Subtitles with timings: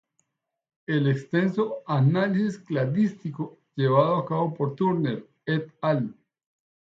[0.87, 6.15] El extenso análisis cladístico llevado a cabo por Turner "et al".